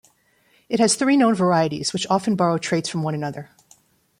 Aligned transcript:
It 0.67 0.79
has 0.79 0.95
three 0.95 1.15
known 1.15 1.35
varieties, 1.35 1.93
which 1.93 2.07
often 2.09 2.35
borrow 2.35 2.57
traits 2.57 2.89
from 2.89 3.03
one 3.03 3.13
another. 3.13 3.51